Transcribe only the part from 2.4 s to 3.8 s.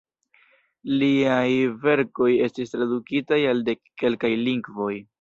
estis tradukitaj al